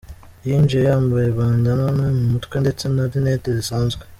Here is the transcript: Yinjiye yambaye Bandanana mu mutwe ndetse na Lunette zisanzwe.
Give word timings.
Yinjiye 0.45 0.83
yambaye 0.89 1.27
Bandanana 1.37 2.05
mu 2.17 2.23
mutwe 2.33 2.55
ndetse 2.63 2.83
na 2.93 3.03
Lunette 3.11 3.49
zisanzwe. 3.57 4.03